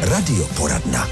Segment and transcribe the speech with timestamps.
[0.00, 1.08] Radioporadna.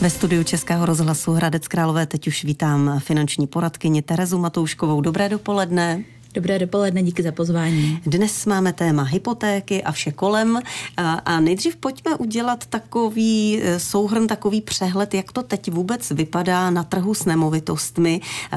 [0.00, 5.00] Ve studiu Českého rozhlasu Hradec Králové teď už vítám finanční poradkyni Terezu Matouškovou.
[5.00, 6.04] Dobré dopoledne.
[6.34, 8.00] Dobré dopoledne, díky za pozvání.
[8.06, 10.60] Dnes máme téma hypotéky a vše kolem
[10.96, 16.70] a, a nejdřív pojďme udělat takový eh, souhrn, takový přehled, jak to teď vůbec vypadá
[16.70, 18.20] na trhu s nemovitostmi,
[18.52, 18.56] eh,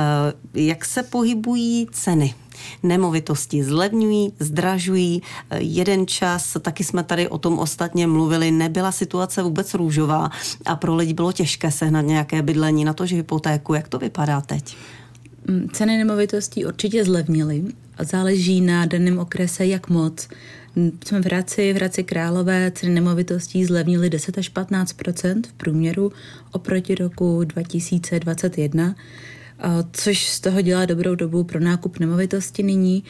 [0.53, 2.33] jak se pohybují ceny
[2.83, 5.21] nemovitosti zlevňují, zdražují.
[5.49, 10.29] Eh, jeden čas, taky jsme tady o tom ostatně mluvili, nebyla situace vůbec růžová
[10.65, 13.73] a pro lidi bylo těžké sehnat nějaké bydlení na to, že hypotéku.
[13.73, 14.75] Jak to vypadá teď?
[15.47, 17.63] Mm, ceny nemovitostí určitě zlevnily
[18.03, 20.27] záleží na daném okrese, jak moc.
[20.75, 26.11] Mm, jsme v Hradci, v Hradci Králové ceny nemovitostí zlevnily 10 až 15% v průměru
[26.51, 28.95] oproti roku 2021
[29.91, 33.03] což z toho dělá dobrou dobu pro nákup nemovitosti nyní.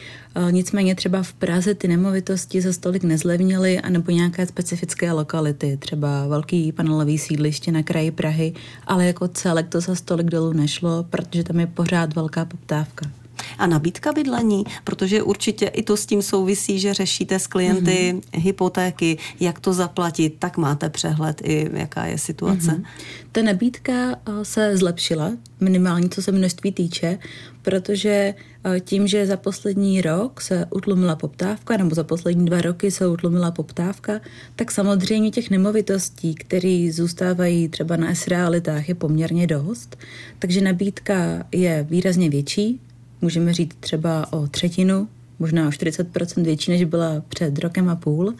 [0.50, 6.72] Nicméně třeba v Praze ty nemovitosti za stolik nezlevnily, anebo nějaké specifické lokality, třeba velký
[6.72, 8.52] panelový sídliště na kraji Prahy,
[8.86, 13.10] ale jako celek to za stolik dolů nešlo, protože tam je pořád velká poptávka.
[13.58, 18.40] A nabídka bydlení, protože určitě i to s tím souvisí, že řešíte s klienty mm-hmm.
[18.40, 22.70] hypotéky, jak to zaplatit, tak máte přehled i jaká je situace.
[22.70, 22.84] Mm-hmm.
[23.32, 27.18] Ta nabídka eh, se zlepšila, minimálně co se množství týče,
[27.62, 32.90] protože eh, tím, že za poslední rok se utlumila poptávka, nebo za poslední dva roky
[32.90, 34.20] se utlumila poptávka,
[34.56, 39.96] tak samozřejmě těch nemovitostí, které zůstávají třeba na S-realitách, je poměrně dost.
[40.38, 41.14] Takže nabídka
[41.52, 42.80] je výrazně větší,
[43.22, 48.34] můžeme říct třeba o třetinu, možná o 40% větší, než byla před rokem a půl,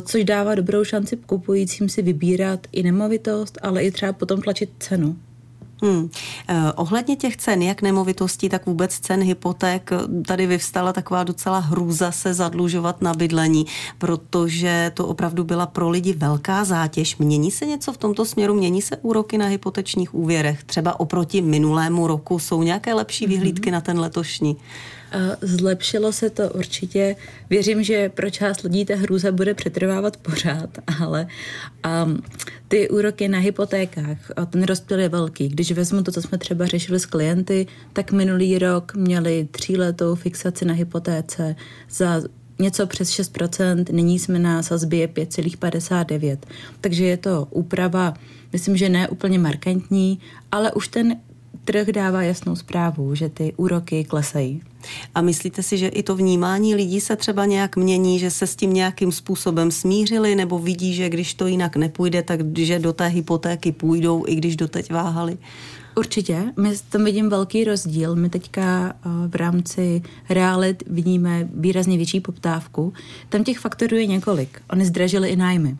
[0.00, 5.16] což dává dobrou šanci kupujícím si vybírat i nemovitost, ale i třeba potom tlačit cenu.
[5.82, 6.10] Hmm.
[6.48, 9.90] Eh, ohledně těch cen, jak nemovitostí, tak vůbec cen hypoték,
[10.26, 13.66] tady vyvstala taková docela hrůza se zadlužovat na bydlení,
[13.98, 17.16] protože to opravdu byla pro lidi velká zátěž.
[17.16, 18.54] Mění se něco v tomto směru?
[18.54, 20.64] Mění se úroky na hypotečních úvěrech?
[20.64, 23.34] Třeba oproti minulému roku jsou nějaké lepší mhm.
[23.34, 23.72] vyhlídky mm-hmm.
[23.72, 24.56] na ten letošní?
[25.42, 27.16] Zlepšilo se to určitě.
[27.50, 31.26] Věřím, že pro část lidí ta hrůza bude přetrvávat pořád, ale
[32.04, 32.22] um,
[32.68, 34.18] ty úroky na hypotékách,
[34.50, 35.48] ten rozptyl je velký.
[35.48, 40.64] Když vezmu to, co jsme třeba řešili s klienty, tak minulý rok měli tříletou fixaci
[40.64, 41.56] na hypotéce
[41.90, 42.22] za
[42.58, 46.38] něco přes 6%, nyní jsme na sazbě 5,59.
[46.80, 48.14] Takže je to úprava,
[48.52, 50.20] myslím, že ne úplně markantní,
[50.52, 51.16] ale už ten
[51.64, 54.62] trh dává jasnou zprávu, že ty úroky klesají.
[55.14, 58.56] A myslíte si, že i to vnímání lidí se třeba nějak mění, že se s
[58.56, 63.06] tím nějakým způsobem smířili, nebo vidí, že když to jinak nepůjde, tak že do té
[63.06, 65.38] hypotéky půjdou, i když doteď váhali?
[65.96, 68.16] Určitě, my tam vidím velký rozdíl.
[68.16, 72.92] My teďka eh, v rámci realit vidíme výrazně větší poptávku.
[73.28, 74.62] Tam těch faktorů je několik.
[74.70, 75.76] Oni zdražili i nájmy.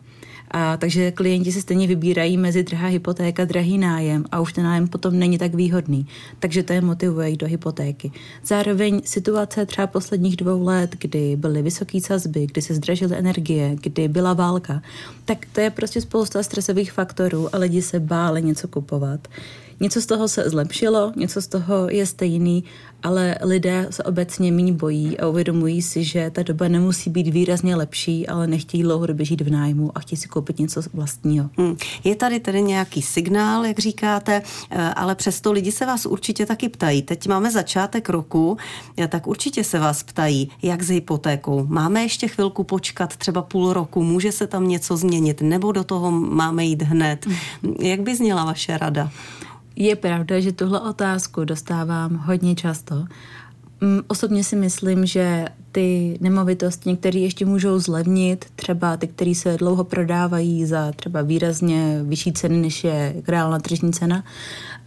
[0.51, 4.87] A, takže klienti si stejně vybírají mezi drahá hypotéka, drahý nájem a už ten nájem
[4.87, 6.07] potom není tak výhodný.
[6.39, 8.11] Takže to je motivuje do hypotéky.
[8.45, 14.07] Zároveň situace třeba posledních dvou let, kdy byly vysoké sazby, kdy se zdražily energie, kdy
[14.07, 14.81] byla válka,
[15.25, 19.27] tak to je prostě spousta stresových faktorů a lidi se báli něco kupovat.
[19.81, 22.63] Něco z toho se zlepšilo, něco z toho je stejný,
[23.03, 27.75] ale lidé se obecně méně bojí a uvědomují si, že ta doba nemusí být výrazně
[27.75, 31.49] lepší, ale nechtějí dlouhodobě žít v nájmu a chtějí si koupit něco vlastního.
[31.57, 31.77] Hmm.
[32.03, 36.69] Je tady tedy nějaký signál, jak říkáte, eh, ale přesto lidi se vás určitě taky
[36.69, 37.01] ptají.
[37.01, 38.57] Teď máme začátek roku,
[38.97, 41.65] eh, tak určitě se vás ptají, jak s hypotékou.
[41.67, 46.11] Máme ještě chvilku počkat, třeba půl roku, může se tam něco změnit, nebo do toho
[46.11, 47.25] máme jít hned.
[47.25, 47.35] Hmm.
[47.79, 49.11] Jak by zněla vaše rada?
[49.75, 53.05] Je pravda, že tuhle otázku dostávám hodně často.
[53.81, 59.57] Mm, osobně si myslím, že ty nemovitosti některé ještě můžou zlevnit, třeba ty, které se
[59.57, 64.23] dlouho prodávají za třeba výrazně vyšší ceny, než je reálná tržní cena.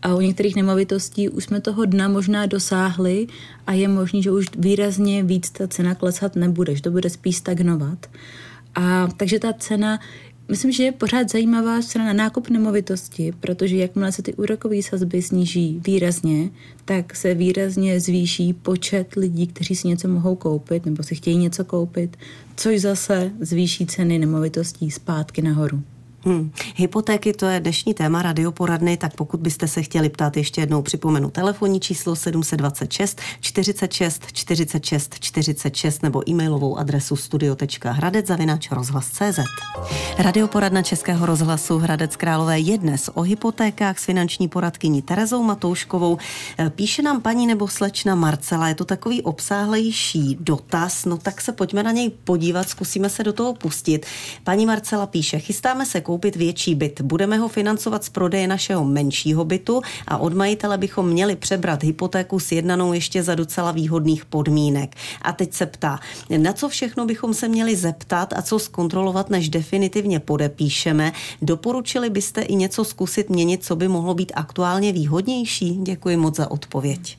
[0.02, 3.26] A u některých nemovitostí už jsme toho dna možná dosáhli
[3.66, 7.36] a je možné, že už výrazně víc ta cena klesat nebude, že to bude spíš
[7.36, 8.06] stagnovat.
[8.74, 9.98] A takže ta cena
[10.48, 15.80] Myslím, že je pořád zajímavá strana nákup nemovitosti, protože jakmile se ty úrokové sazby sníží
[15.86, 16.50] výrazně,
[16.84, 21.64] tak se výrazně zvýší počet lidí, kteří si něco mohou koupit nebo si chtějí něco
[21.64, 22.16] koupit,
[22.56, 25.82] což zase zvýší ceny nemovitostí zpátky nahoru.
[26.26, 26.50] Hmm.
[26.76, 31.30] Hypotéky to je dnešní téma radioporadny, tak pokud byste se chtěli ptát ještě jednou, připomenu
[31.30, 39.38] telefonní číslo 726 46 46 46 nebo e-mailovou adresu studio.hradec zavinač rozhlas.cz.
[40.18, 46.18] Radioporadna Českého rozhlasu Hradec Králové je dnes o hypotékách s finanční poradkyní Terezou Matouškovou.
[46.68, 51.82] Píše nám paní nebo slečna Marcela, je to takový obsáhlejší dotaz, no tak se pojďme
[51.82, 54.06] na něj podívat, zkusíme se do toho pustit.
[54.44, 57.00] Paní Marcela píše, chystáme se koupit větší byt.
[57.00, 62.40] Budeme ho financovat z prodeje našeho menšího bytu a od majitele bychom měli přebrat hypotéku
[62.40, 64.94] s jednanou ještě za docela výhodných podmínek.
[65.22, 66.00] A teď se ptá,
[66.38, 71.12] na co všechno bychom se měli zeptat a co zkontrolovat, než definitivně podepíšeme.
[71.42, 75.78] Doporučili byste i něco zkusit měnit, co by mohlo být aktuálně výhodnější?
[75.82, 77.18] Děkuji moc za odpověď.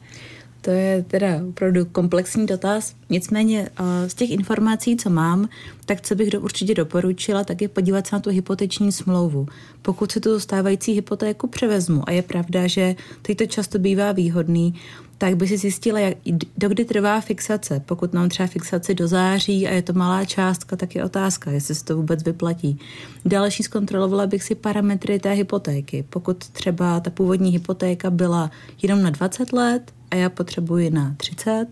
[0.66, 2.96] To je teda opravdu komplexní dotaz.
[3.10, 3.70] Nicméně
[4.08, 5.50] z těch informací, co mám,
[5.86, 9.48] tak co bych do, určitě doporučila, tak je podívat se na tu hypoteční smlouvu.
[9.82, 14.76] Pokud si tu stávající hypotéku převezmu, a je pravda, že teď to často bývá výhodný,
[15.18, 16.18] tak by si zjistila, jak,
[16.58, 17.82] dokdy trvá fixace.
[17.86, 21.76] Pokud mám třeba fixaci do září a je to malá částka, tak je otázka, jestli
[21.76, 22.80] se to vůbec vyplatí.
[23.26, 26.06] Další zkontrolovala bych si parametry té hypotéky.
[26.10, 28.52] Pokud třeba ta původní hypotéka byla
[28.82, 31.66] jenom na 20 let a já potřebuji na 30,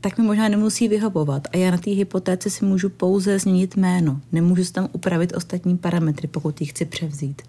[0.00, 1.48] tak mi možná nemusí vyhovovat.
[1.52, 4.20] A já na té hypotéce si můžu pouze změnit jméno.
[4.32, 7.42] Nemůžu si tam upravit ostatní parametry, pokud ji chci převzít.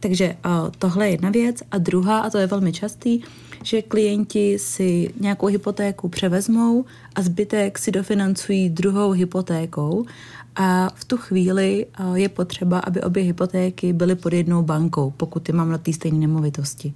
[0.00, 1.62] Takže uh, tohle je jedna věc.
[1.70, 3.20] A druhá, a to je velmi častý,
[3.62, 6.84] že klienti si nějakou hypotéku převezmou
[7.14, 10.06] a zbytek si dofinancují druhou hypotékou
[10.56, 15.52] a v tu chvíli je potřeba, aby obě hypotéky byly pod jednou bankou, pokud ty
[15.52, 16.94] mám na té stejné nemovitosti.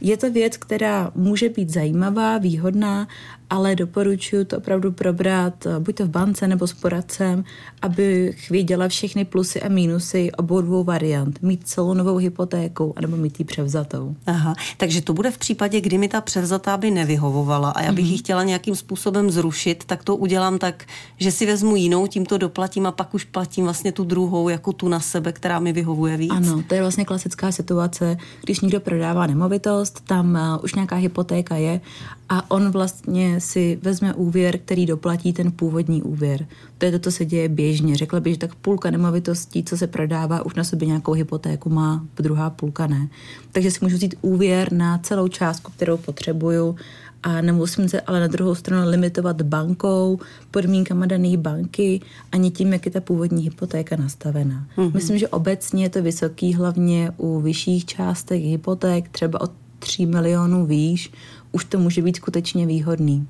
[0.00, 3.08] Je to věc, která může být zajímavá, výhodná,
[3.50, 7.44] ale doporučuji to opravdu probrat eh, buď to v bance nebo s poradcem,
[7.82, 11.42] abych věděla všechny plusy a mínusy obou dvou variant.
[11.42, 14.16] Mít celou novou hypotéku anebo mít ji převzatou.
[14.26, 18.04] Aha, takže to bude v případě, kdy mi ta převzatá by nevyhovovala a já bych
[18.04, 18.10] mm-hmm.
[18.10, 20.84] ji chtěla nějakým způsobem zrušit, tak to udělám tak,
[21.18, 24.72] že si vezmu jinou, tím to doplatím a pak už platím vlastně tu druhou, jako
[24.72, 26.32] tu na sebe, která mi vyhovuje víc.
[26.32, 31.56] Ano, to je vlastně klasická situace, když někdo prodává nemovitost, tam uh, už nějaká hypotéka
[31.56, 31.80] je
[32.28, 36.46] a on vlastně si vezme úvěr, který doplatí ten původní úvěr.
[36.78, 37.96] To je to, co se děje běžně.
[37.96, 42.04] Řekla bych, že tak půlka nemovitostí, co se prodává, už na sobě nějakou hypotéku má,
[42.16, 43.08] druhá půlka ne.
[43.52, 46.76] Takže si můžu vzít úvěr na celou částku, kterou potřebuju
[47.22, 50.18] a nemusím se ale na druhou stranu limitovat bankou,
[50.50, 52.00] podmínkama dané banky,
[52.32, 54.66] ani tím, jak je ta původní hypotéka nastavená.
[54.76, 54.94] Mm-hmm.
[54.94, 59.50] Myslím, že obecně je to vysoký, hlavně u vyšších částek hypoték, třeba od
[59.86, 61.12] 3 milionů výš,
[61.52, 63.26] už to může být skutečně výhodný.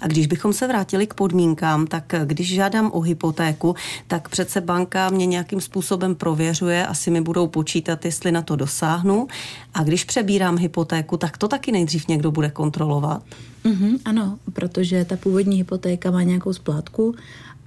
[0.00, 3.74] A když bychom se vrátili k podmínkám, tak když žádám o hypotéku,
[4.06, 9.26] tak přece banka mě nějakým způsobem prověřuje, asi mi budou počítat, jestli na to dosáhnu.
[9.74, 13.22] A když přebírám hypotéku, tak to taky nejdřív někdo bude kontrolovat?
[13.64, 17.14] Mm-hmm, ano, protože ta původní hypotéka má nějakou splátku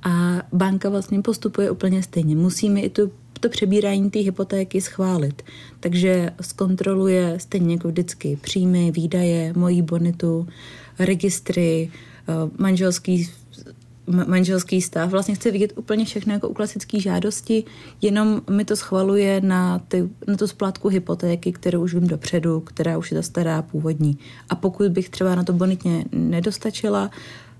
[0.04, 2.36] a banka vlastně postupuje úplně stejně.
[2.36, 5.42] Musíme i tu to přebírání té hypotéky schválit.
[5.80, 10.48] Takže zkontroluje stejně jako vždycky příjmy, výdaje, mojí bonitu,
[11.00, 11.92] registry,
[12.28, 13.30] eh, manželský
[14.28, 15.10] manželský stav.
[15.10, 17.63] Vlastně chce vidět úplně všechno jako u klasické žádosti,
[18.01, 22.98] jenom mi to schvaluje na, ty, na tu splátku hypotéky, kterou už vím dopředu, která
[22.98, 24.18] už je ta stará původní.
[24.50, 27.12] A pokud bych třeba na to bonitně nedostačila,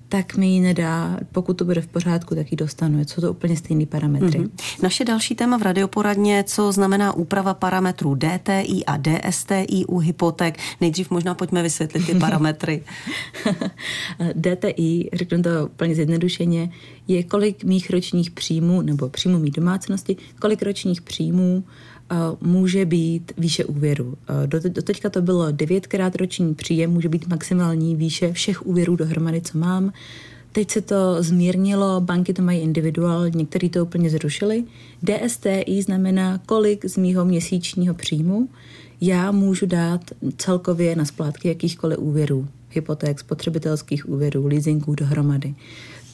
[0.10, 3.06] tak mi ji nedá, pokud to bude v pořádku, tak ji dostanu.
[3.06, 4.40] Jsou to úplně stejné parametry.
[4.40, 4.84] Mm-hmm.
[4.84, 10.58] Naše další téma v radioporadně, co znamená úprava parametrů DTI a DSTI u hypoték.
[10.82, 12.84] Nejdřív možná pojďme vysvětlit ty parametry.
[14.34, 16.72] DTI, řeknu to úplně zjednodušeně,
[17.08, 21.64] je kolik mých ročních příjmů, nebo příjmů mých domácnosti, kolik ročních příjmů
[22.42, 24.18] může být výše úvěru.
[24.46, 29.42] Do, do teďka to bylo devětkrát roční příjem, může být maximální výše všech úvěrů dohromady,
[29.42, 29.94] co mám.
[30.52, 34.64] Teď se to zmírnilo, banky to mají individuál, některý to úplně zrušili.
[35.04, 38.50] DSTI znamená, kolik z mýho měsíčního příjmu
[39.02, 40.02] já můžu dát
[40.38, 45.56] celkově na splátky jakýchkoliv úvěrů, hypoték, spotřebitelských úvěrů, leasingů dohromady.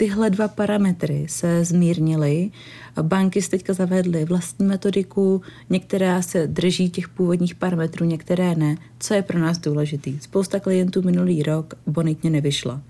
[0.03, 2.51] Tyhle dva parametry se zmírnily.
[3.01, 8.77] Banky se teďka zavedly vlastní metodiku, některé se drží těch původních parametrů, některé ne.
[9.00, 10.19] Co je pro nás důležitý?
[10.19, 12.81] Spousta klientů minulý rok bonitně nevyšla.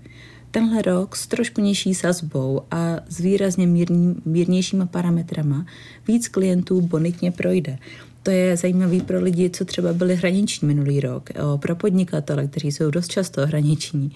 [0.54, 5.66] Tenhle rok s trošku nižší sazbou a s výrazně mírný, mírnějšíma parametrama
[6.08, 7.78] víc klientů bonitně projde.
[8.22, 12.90] To je zajímavý pro lidi, co třeba byli hraniční minulý rok, pro podnikatele, kteří jsou
[12.90, 14.12] dost často hraniční.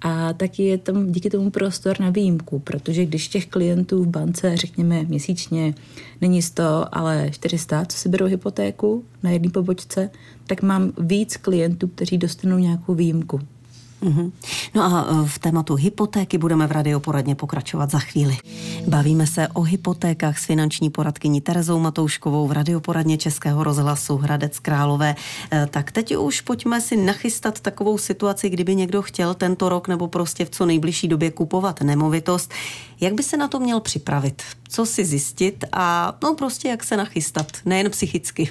[0.00, 4.56] A taky je tam díky tomu prostor na výjimku, protože když těch klientů v bance,
[4.56, 5.74] řekněme měsíčně,
[6.20, 10.10] není 100, ale 400, co si berou hypotéku na jedné pobočce,
[10.46, 13.40] tak mám víc klientů, kteří dostanou nějakou výjimku.
[14.06, 14.32] Mm-hmm.
[14.74, 18.36] No a e, v tématu hypotéky budeme v radioporadně pokračovat za chvíli.
[18.86, 25.16] Bavíme se o hypotékách s finanční poradkyní Terezou Matouškovou v radioporadně Českého rozhlasu Hradec Králové.
[25.52, 30.08] E, tak teď už pojďme si nachystat takovou situaci, kdyby někdo chtěl tento rok nebo
[30.08, 32.52] prostě v co nejbližší době kupovat nemovitost.
[33.00, 34.42] Jak by se na to měl připravit?
[34.68, 38.50] Co si zjistit a no prostě jak se nachystat, nejen psychicky.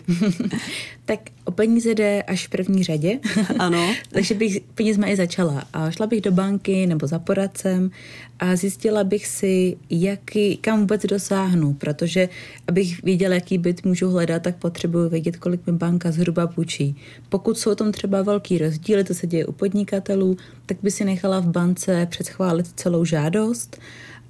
[1.05, 3.19] tak o peníze jde až v první řadě.
[3.59, 3.93] Ano.
[4.11, 5.63] Takže bych penězma i začala.
[5.73, 7.91] A šla bych do banky nebo za poradcem
[8.39, 12.29] a zjistila bych si, jaký, kam vůbec dosáhnu, protože
[12.67, 16.95] abych věděla, jaký byt můžu hledat, tak potřebuji vědět, kolik mi banka zhruba půjčí.
[17.29, 21.39] Pokud jsou tam třeba velký rozdíly, to se děje u podnikatelů, tak by si nechala
[21.39, 23.77] v bance předschválit celou žádost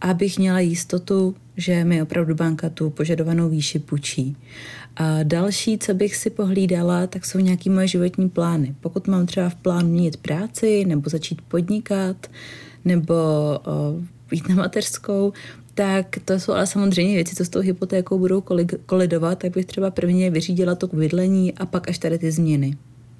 [0.06, 4.38] abych měla jistotu, že mi opravdu banka tu požadovanou výši půjčí.
[4.96, 8.76] A další, co bych si pohlídala, tak jsou nějaké moje životní plány.
[8.82, 12.28] Pokud mám třeba v plánu měnit práci, nebo začít podnikat,
[12.86, 13.14] nebo
[14.32, 15.34] jít na mateřskou,
[15.74, 18.44] tak to jsou ale samozřejmě věci, co s tou hypotékou budou
[18.86, 22.78] kolidovat, tak bych třeba prvně vyřídila to k bydlení a pak až tady ty změny.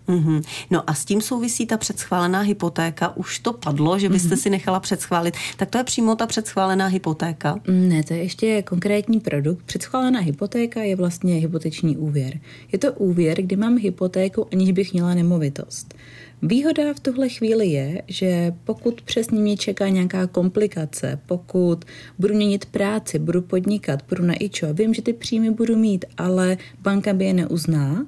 [0.08, 0.44] Mm-hmm.
[0.72, 3.18] No a s tím souvisí ta předschválená hypotéka.
[3.18, 4.42] Už to padlo, že byste mm-hmm.
[4.42, 5.34] si nechala předschválit.
[5.58, 7.60] Tak to je přímo ta předschválená hypotéka?
[7.68, 9.64] Ne, to je ještě konkrétní produkt.
[9.66, 12.40] Předschválená hypotéka je vlastně hypoteční úvěr.
[12.72, 15.96] Je to úvěr, kdy mám hypotéku, aniž bych měla nemovitost.
[16.42, 21.86] Výhoda v tuhle chvíli je, že pokud přes mě čeká nějaká komplikace, pokud
[22.20, 26.58] budu měnit práci, budu podnikat, budu na ičo, vím, že ty příjmy budu mít, ale
[26.82, 28.06] banka by je neuzná,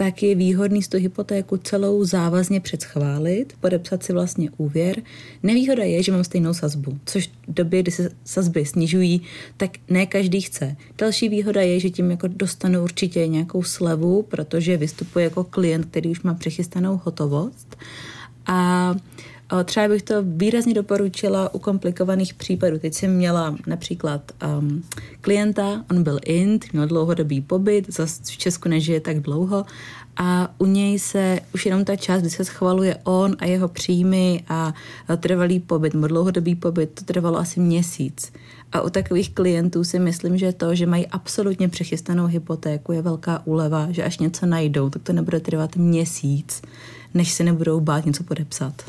[0.00, 5.02] tak je výhodný z tu hypotéku celou závazně předschválit, podepsat si vlastně úvěr.
[5.42, 9.22] Nevýhoda je, že mám stejnou sazbu, což v době, kdy se sazby snižují,
[9.56, 10.76] tak ne každý chce.
[10.98, 16.10] Další výhoda je, že tím jako dostanu určitě nějakou slevu, protože vystupuje jako klient, který
[16.10, 17.76] už má přechystanou hotovost.
[18.46, 18.94] A
[19.64, 22.78] Třeba bych to výrazně doporučila u komplikovaných případů.
[22.78, 24.82] Teď jsem měla například um,
[25.20, 29.64] klienta, on byl int, měl dlouhodobý pobyt, zase v Česku nežije tak dlouho
[30.16, 34.44] a u něj se už jenom ta část, kdy se schvaluje on a jeho příjmy
[34.48, 34.74] a
[35.16, 38.32] trvalý pobyt, nebo dlouhodobý pobyt, to trvalo asi měsíc.
[38.72, 43.46] A u takových klientů si myslím, že to, že mají absolutně přechystanou hypotéku, je velká
[43.46, 46.62] úleva, že až něco najdou, tak to nebude trvat měsíc,
[47.14, 48.82] než se nebudou bát něco podepsat.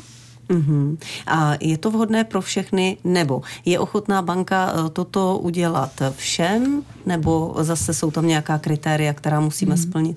[0.48, 0.96] Uh-huh.
[1.26, 7.54] A je to vhodné pro všechny, nebo je ochotná banka eh, toto udělat všem, nebo
[7.60, 9.82] zase jsou tam nějaká kritéria, která musíme uh-huh.
[9.82, 10.16] splnit?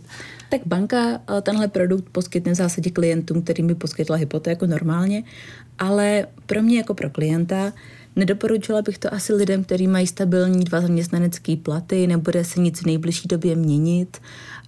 [0.50, 5.24] Tak banka eh, tenhle produkt poskytne v zásadě klientům, kterým by poskytla hypotéku normálně,
[5.79, 7.72] ale pro mě jako pro klienta
[8.15, 12.86] Nedoporučila bych to asi lidem, kteří mají stabilní dva zaměstnanecké platy, nebude se nic v
[12.86, 14.17] nejbližší době měnit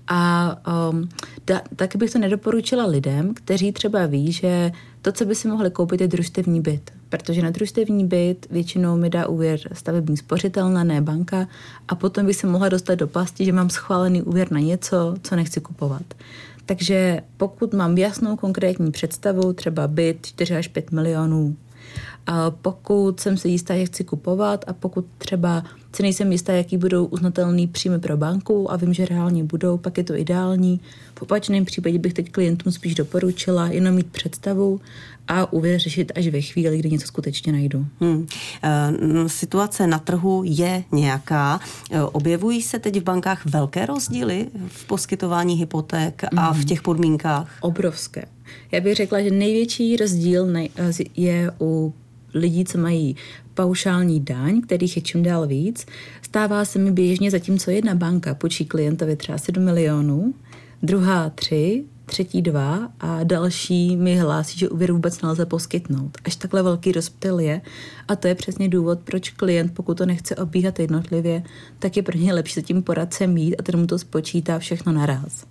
[0.07, 0.55] a
[0.91, 1.09] um,
[1.47, 4.71] da, taky bych to nedoporučila lidem, kteří třeba ví, že
[5.07, 6.91] to, co by si mohli koupit, je družstevní byt.
[7.09, 11.47] Protože na družstevní byt většinou mi dá úvěr stavební spořitelna, ne banka,
[11.87, 15.35] a potom bych se mohla dostat do pasti, že mám schválený úvěr na něco, co
[15.35, 16.03] nechci kupovat.
[16.65, 21.55] Takže pokud mám jasnou konkrétní představu, třeba byt 4 až 5 milionů,
[22.27, 25.63] a pokud jsem si jistá, jak chci kupovat a pokud třeba
[25.95, 29.97] si nejsem jistá, jaký budou uznatelný příjmy pro banku a vím, že reálně budou, pak
[29.97, 30.79] je to ideální.
[31.17, 34.81] V opačném případě bych teď klientům spíš doporučila jenom mít představu
[35.27, 37.85] a úvěr řešit až ve chvíli, kdy něco skutečně najdu.
[37.99, 38.27] Hmm.
[38.63, 41.59] E, situace na trhu je nějaká.
[41.91, 46.65] E, objevují se teď v bankách velké rozdíly v poskytování hypoték a v hmm.
[46.65, 47.57] těch podmínkách?
[47.61, 48.25] Obrovské.
[48.71, 50.47] Já bych řekla, že největší rozdíl
[51.15, 51.93] je u
[52.33, 53.15] lidí, co mají
[53.53, 55.85] paušální daň, kterých je čím dál víc,
[56.21, 60.33] stává se mi běžně, zatímco jedna banka počí klientovi třeba 7 milionů,
[60.83, 66.17] druhá 3, třetí dva a další mi hlásí, že úvěr vůbec nelze poskytnout.
[66.25, 67.61] Až takhle velký rozptyl je
[68.07, 71.43] a to je přesně důvod, proč klient, pokud to nechce obíhat jednotlivě,
[71.79, 74.91] tak je pro ně lepší se tím poradce mít a ten mu to spočítá všechno
[74.91, 75.45] naraz.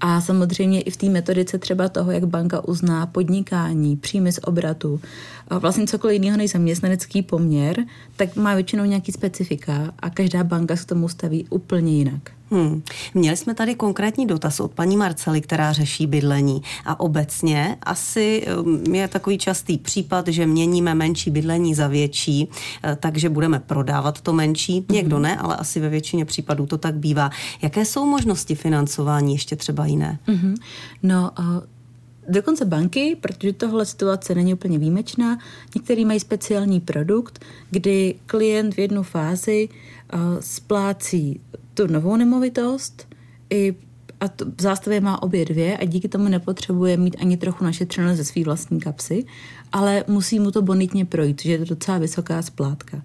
[0.00, 5.00] A samozřejmě i v té metodice třeba toho, jak banka uzná podnikání, příjmy z obratu,
[5.48, 7.84] a vlastně cokoliv jiného než zaměstnanecký poměr,
[8.16, 12.35] tak má většinou nějaký specifika a každá banka se tomu staví úplně jinak.
[12.50, 12.82] Hmm.
[13.14, 16.62] Měli jsme tady konkrétní dotaz od paní Marcely, která řeší bydlení.
[16.84, 22.48] A obecně asi um, je takový častý případ, že měníme menší bydlení za větší,
[22.84, 24.80] eh, takže budeme prodávat to menší.
[24.80, 24.94] Mm-hmm.
[24.94, 27.30] Někdo ne, ale asi ve většině případů to tak bývá.
[27.62, 30.18] Jaké jsou možnosti financování ještě třeba jiné?
[30.28, 30.54] Mm-hmm.
[31.02, 31.44] No, uh...
[32.28, 35.38] Dokonce banky, protože tohle situace není úplně výjimečná,
[35.74, 39.68] některý mají speciální produkt, kdy klient v jednu fázi
[40.14, 41.40] uh, splácí
[41.76, 43.08] tu novou nemovitost
[43.50, 43.74] i
[44.20, 48.16] a to, v zástavě má obě dvě a díky tomu nepotřebuje mít ani trochu našetřeno
[48.16, 49.24] ze své vlastní kapsy,
[49.72, 53.02] ale musí mu to bonitně projít, že je to docela vysoká splátka.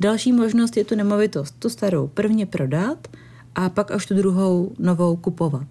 [0.00, 3.08] Další možnost je tu nemovitost, tu starou prvně prodat
[3.54, 5.66] a pak až tu druhou novou kupovat.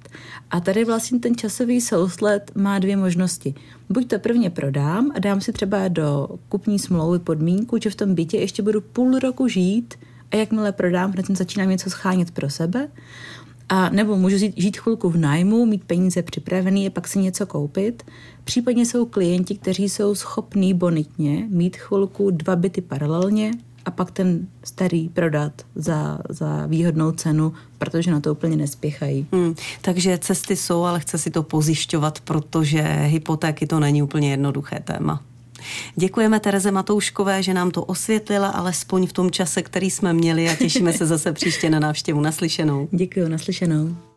[0.51, 3.53] A tady vlastně ten časový souslet má dvě možnosti.
[3.89, 8.15] Buď to prvně prodám a dám si třeba do kupní smlouvy podmínku, že v tom
[8.15, 9.95] bytě ještě budu půl roku žít
[10.31, 12.87] a jakmile prodám, hned začínám něco schánět pro sebe,
[13.69, 17.45] a nebo můžu žít, žít chvilku v nájmu, mít peníze připravený a pak si něco
[17.45, 18.03] koupit.
[18.43, 23.51] Případně jsou klienti, kteří jsou schopní bonitně mít chvilku dva byty paralelně
[23.85, 29.27] a pak ten starý prodat za, za výhodnou cenu, protože na to úplně nespěchají.
[29.31, 34.79] Hmm, takže cesty jsou, ale chce si to pozjišťovat, protože hypotéky to není úplně jednoduché
[34.79, 35.23] téma.
[35.95, 40.55] Děkujeme Tereze Matouškové, že nám to osvětlila, alespoň v tom čase, který jsme měli a
[40.55, 42.87] těšíme se zase příště na návštěvu naslyšenou.
[42.91, 44.10] Děkuji, naslyšenou.